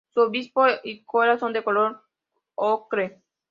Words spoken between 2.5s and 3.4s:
ocre.